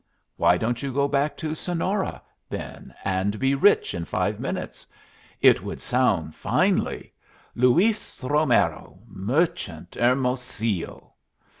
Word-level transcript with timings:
Why 0.35 0.57
don't 0.57 0.81
you 0.81 0.91
go 0.91 1.07
back 1.07 1.37
to 1.37 1.53
Sonora, 1.53 2.23
then, 2.49 2.91
and 3.05 3.37
be 3.37 3.53
rich 3.53 3.93
in 3.93 4.03
five 4.05 4.39
minutes? 4.39 4.87
It 5.41 5.61
would 5.61 5.79
sound 5.79 6.33
finely: 6.33 7.13
'Luis 7.53 8.17
Romero, 8.23 8.97
Merchant, 9.05 9.93
Hermosillo.' 9.93 11.13